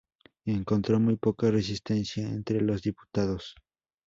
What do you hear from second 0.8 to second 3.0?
muy poca resistencia entre los